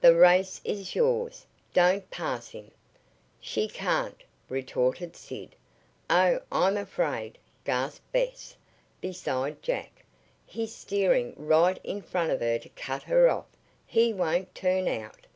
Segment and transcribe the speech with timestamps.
[0.00, 1.46] "The race is yours.
[1.72, 2.72] Don't pass him."
[3.40, 5.54] "She can't!" retorted Sid.
[6.10, 8.56] "Oh, I'm afraid!" gasped Bess,
[9.00, 10.04] beside Jack.
[10.44, 13.46] "He's steering right in front of her to cut her off.
[13.86, 15.28] He won't turn out."